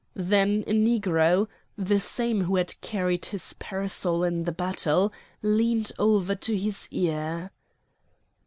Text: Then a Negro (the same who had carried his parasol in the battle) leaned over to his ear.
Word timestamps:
Then 0.15 0.63
a 0.65 0.71
Negro 0.73 1.47
(the 1.77 1.99
same 1.99 2.45
who 2.45 2.55
had 2.55 2.73
carried 2.81 3.25
his 3.27 3.53
parasol 3.53 4.23
in 4.23 4.45
the 4.45 4.51
battle) 4.51 5.13
leaned 5.43 5.91
over 5.99 6.33
to 6.33 6.57
his 6.57 6.87
ear. 6.89 7.51